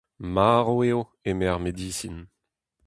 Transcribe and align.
Marv 0.33 0.79
eo, 0.89 1.01
eme 1.29 1.45
ar 1.53 1.59
medisin. 1.63 2.17